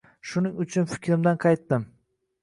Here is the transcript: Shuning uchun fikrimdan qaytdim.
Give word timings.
Shuning 0.27 0.55
uchun 0.63 0.87
fikrimdan 0.93 1.37
qaytdim. 1.43 1.85